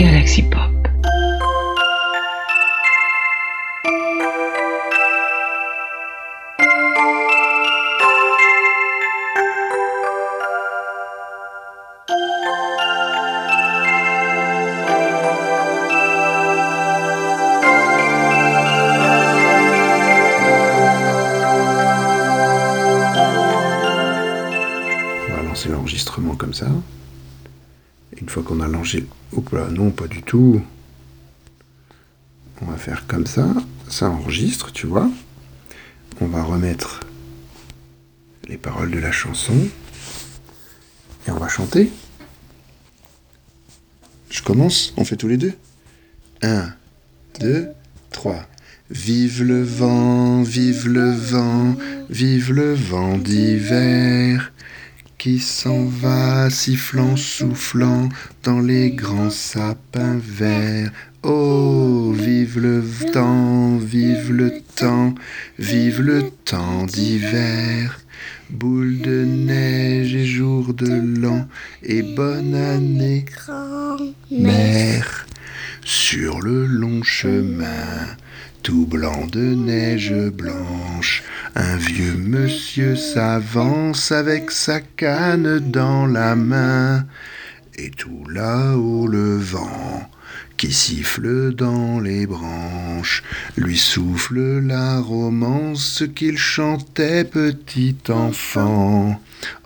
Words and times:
Galaxy 0.00 0.40
Pop. 0.44 0.70
Lancer 25.44 25.68
l'enregistrement 25.68 26.36
comme 26.36 26.54
ça. 26.54 26.68
Une 28.20 28.28
fois 28.28 28.42
qu'on 28.42 28.60
a 28.60 28.68
lancé... 28.68 29.06
Oups 29.32 29.52
là, 29.52 29.68
non, 29.70 29.90
pas 29.90 30.06
du 30.06 30.22
tout. 30.22 30.62
On 32.60 32.66
va 32.66 32.76
faire 32.76 33.06
comme 33.06 33.26
ça. 33.26 33.48
Ça 33.88 34.10
enregistre, 34.10 34.72
tu 34.72 34.86
vois. 34.86 35.08
On 36.20 36.26
va 36.26 36.42
remettre 36.42 37.00
les 38.48 38.58
paroles 38.58 38.90
de 38.90 38.98
la 38.98 39.12
chanson. 39.12 39.56
Et 41.26 41.30
on 41.30 41.38
va 41.38 41.48
chanter. 41.48 41.90
Je 44.28 44.42
commence, 44.42 44.92
on 44.96 45.04
fait 45.04 45.16
tous 45.16 45.28
les 45.28 45.36
deux. 45.36 45.54
Un, 46.42 46.72
deux, 47.40 47.68
trois. 48.10 48.46
Vive 48.90 49.44
le 49.44 49.62
vent, 49.62 50.42
vive 50.42 50.88
le 50.88 51.12
vent, 51.12 51.76
vive 52.10 52.52
le 52.52 52.74
vent 52.74 53.16
d'hiver 53.16 54.52
qui 55.20 55.38
s'en 55.38 55.84
va 55.84 56.48
sifflant, 56.48 57.14
soufflant 57.14 58.08
dans 58.42 58.58
les 58.58 58.90
grands 58.90 59.28
sapins 59.28 60.18
verts. 60.18 60.90
Oh, 61.22 62.14
vive 62.16 62.58
le 62.58 62.82
temps, 63.12 63.76
vive 63.76 64.32
le 64.32 64.62
temps, 64.74 65.14
vive 65.58 66.00
le 66.00 66.30
temps 66.46 66.86
d'hiver. 66.86 68.00
Boule 68.48 69.00
de 69.00 69.26
neige 69.26 70.14
et 70.14 70.24
jour 70.24 70.72
de 70.72 71.20
l'an 71.20 71.46
et 71.82 72.00
bonne 72.00 72.54
année, 72.54 73.26
mère. 74.30 75.26
Sur 75.84 76.40
le 76.40 76.64
long 76.64 76.89
chemin, 77.02 78.16
tout 78.62 78.86
blanc 78.86 79.26
de 79.26 79.54
neige 79.54 80.14
blanche, 80.32 81.22
un 81.54 81.76
vieux 81.76 82.14
monsieur 82.14 82.96
s'avance 82.96 84.12
avec 84.12 84.50
sa 84.50 84.80
canne 84.80 85.58
dans 85.58 86.06
la 86.06 86.36
main, 86.36 87.06
et 87.76 87.90
tout 87.90 88.24
là-haut 88.28 89.06
le 89.06 89.36
vent 89.36 90.08
qui 90.60 90.74
siffle 90.74 91.54
dans 91.54 92.00
les 92.00 92.26
branches, 92.26 93.22
lui 93.56 93.78
souffle 93.78 94.58
la 94.58 95.00
romance 95.00 96.04
qu'il 96.14 96.36
chantait 96.36 97.24
petit 97.24 97.96
enfant. 98.10 99.18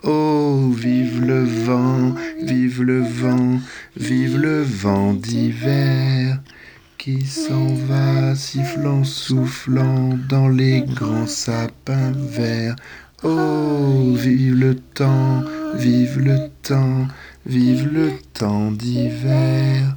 Oh, 0.03 0.73
vive 0.73 1.19
le 1.21 1.43
vent, 1.43 2.15
vive 2.41 2.81
le 2.81 3.01
vent, 3.01 3.59
vive 3.97 4.37
le 4.37 4.63
vent 4.63 5.13
d'hiver 5.13 6.39
qui 7.05 7.23
s'en 7.23 7.67
va 7.87 8.33
sifflant, 8.33 9.03
soufflant 9.03 10.17
dans 10.27 10.47
les 10.47 10.81
grands 10.81 11.27
sapins 11.27 12.13
verts. 12.15 12.75
Oh, 13.21 14.15
vive 14.15 14.55
le 14.55 14.73
temps, 14.73 15.43
vive 15.75 16.17
le 16.17 16.49
temps, 16.63 17.05
vive 17.45 17.87
le 17.93 18.09
temps 18.33 18.71
d'hiver. 18.71 19.95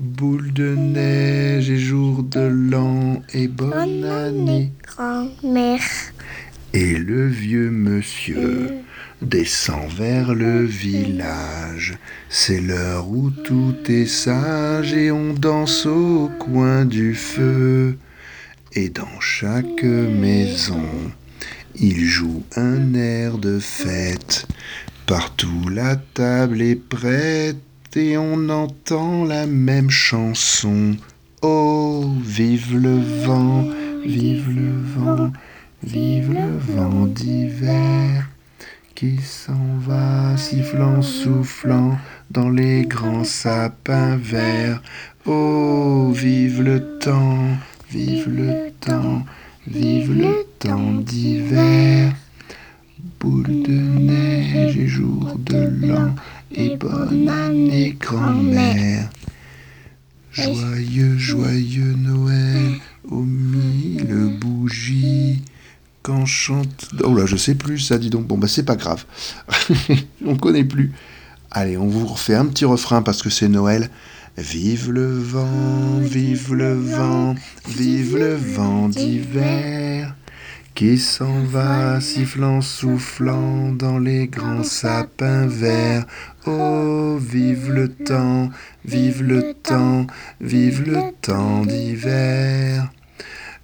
Boule 0.00 0.54
de 0.54 0.74
neige 0.76 1.68
et 1.68 1.76
jour 1.76 2.22
de 2.22 2.40
l'an 2.40 3.20
et 3.34 3.46
bonne 3.46 4.06
année. 4.06 4.72
grand-mère. 4.86 5.82
Et 6.72 6.96
le 6.96 7.26
vieux 7.26 7.70
monsieur 7.70 8.80
descend 9.22 9.90
vers 9.90 10.34
le 10.34 10.64
village. 10.64 11.98
C'est 12.28 12.60
l'heure 12.60 13.08
où 13.08 13.30
tout 13.30 13.76
est 13.88 14.06
sage 14.06 14.92
et 14.94 15.10
on 15.10 15.34
danse 15.34 15.86
au 15.86 16.30
coin 16.38 16.84
du 16.84 17.14
feu. 17.14 17.98
Et 18.72 18.88
dans 18.88 19.20
chaque 19.20 19.82
maison, 19.82 20.84
il 21.74 22.04
joue 22.04 22.42
un 22.56 22.94
air 22.94 23.38
de 23.38 23.58
fête. 23.58 24.46
Partout 25.06 25.68
la 25.68 25.96
table 25.96 26.62
est 26.62 26.76
prête 26.76 27.56
et 27.96 28.16
on 28.16 28.48
entend 28.48 29.24
la 29.24 29.46
même 29.46 29.90
chanson. 29.90 30.96
Oh, 31.42 32.08
vive 32.24 32.76
le 32.76 32.96
vent, 33.24 33.66
vive 34.04 34.48
le 34.50 34.70
vent, 34.94 35.32
vive 35.82 36.32
le 36.32 36.74
vent 36.74 37.06
d'hiver 37.06 38.29
qui 39.00 39.16
s'en 39.16 39.78
va 39.78 40.36
sifflant, 40.36 41.00
soufflant 41.00 41.96
dans 42.30 42.50
les 42.50 42.82
grands 42.82 43.24
sapins 43.24 44.16
verts. 44.16 44.82
Oh, 45.24 46.12
vive 46.14 46.60
le 46.60 46.98
temps, 46.98 47.46
vive 47.90 48.28
le 48.28 48.70
temps, 48.78 49.24
vive 49.66 50.12
le 50.12 50.44
temps 50.58 50.92
d'hiver. 50.92 52.12
Boule 53.18 53.62
de 53.62 53.72
neige 53.72 54.76
et 54.76 54.86
jour 54.86 55.34
de 55.38 55.86
l'an 55.86 56.14
et 56.52 56.76
bonne 56.76 57.26
année 57.26 57.96
grand-mère. 57.98 59.08
Joyeux, 60.30 61.16
joyeux 61.16 61.94
Noël 61.96 62.74
aux 63.08 63.22
mille 63.22 64.36
bougies. 64.38 65.40
Oh 67.04 67.14
là, 67.14 67.26
je 67.26 67.36
sais 67.36 67.54
plus 67.54 67.78
ça, 67.78 67.98
dis 67.98 68.10
donc. 68.10 68.26
Bon, 68.26 68.38
bah, 68.38 68.48
c'est 68.48 68.64
pas 68.64 68.76
grave. 68.76 69.04
on 70.26 70.36
connaît 70.36 70.64
plus. 70.64 70.92
Allez, 71.50 71.76
on 71.76 71.88
vous 71.88 72.06
refait 72.06 72.34
un 72.34 72.46
petit 72.46 72.64
refrain 72.64 73.02
parce 73.02 73.22
que 73.22 73.30
c'est 73.30 73.48
Noël. 73.48 73.90
Vive 74.38 74.90
le 74.92 75.18
vent, 75.18 75.98
vive 76.00 76.54
le 76.54 76.74
vent, 76.74 77.34
vive 77.66 78.16
le 78.16 78.34
vent 78.36 78.88
d'hiver 78.88 80.14
qui 80.80 80.98
s'en 80.98 81.42
va 81.42 82.00
sifflant, 82.00 82.62
soufflant 82.62 83.70
dans 83.72 83.98
les 83.98 84.28
grands 84.28 84.62
sapins 84.62 85.46
verts. 85.46 86.06
Oh, 86.46 87.18
vive 87.20 87.70
le 87.70 87.88
temps, 87.88 88.48
vive 88.86 89.22
le 89.22 89.52
temps, 89.52 90.06
vive 90.40 90.82
le 90.86 91.12
temps 91.20 91.66
d'hiver. 91.66 92.90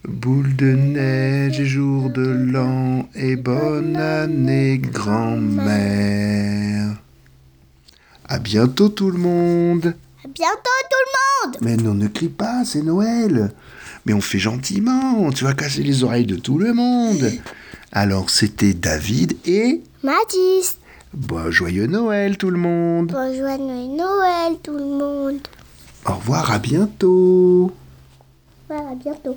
Boule 0.08 0.54
de 0.54 0.66
neige 0.66 1.58
et 1.58 1.66
jour 1.66 2.10
de 2.10 2.22
l'an 2.22 3.08
et 3.16 3.34
bonne 3.34 3.96
année 3.96 4.78
grand-mère. 4.78 5.66
À 8.28 8.38
bientôt 8.38 8.88
tout 8.88 9.10
le 9.10 9.18
monde. 9.18 9.94
À 10.24 10.28
bientôt 10.28 10.70
tout 10.90 10.96
le 11.06 11.48
monde 11.48 11.56
Mais 11.60 11.76
non, 11.76 11.94
ne 11.94 12.06
crie 12.06 12.28
pas, 12.28 12.64
c'est 12.64 12.82
Noël. 12.82 13.50
Mais 14.04 14.12
on 14.12 14.20
fait 14.20 14.38
gentiment, 14.38 15.28
tu 15.32 15.42
vas 15.42 15.54
casser 15.54 15.82
les 15.82 16.04
oreilles 16.04 16.24
de 16.26 16.36
tout 16.36 16.58
le 16.58 16.72
monde. 16.72 17.28
Alors 17.90 18.30
c'était 18.30 18.74
David 18.74 19.36
et... 19.44 19.82
Mathis 20.04 20.78
Bon, 21.14 21.50
joyeux 21.50 21.88
Noël 21.88 22.38
tout 22.38 22.50
le 22.50 22.58
monde. 22.58 23.10
Bonjour 23.12 23.58
Noël 23.58 24.56
tout 24.62 24.76
le 24.76 24.84
monde 24.84 25.40
Au 26.04 26.12
revoir, 26.12 26.52
à 26.52 26.60
bientôt. 26.60 27.72
Voilà, 28.68 28.90
à 28.90 28.94
bientôt 28.94 29.36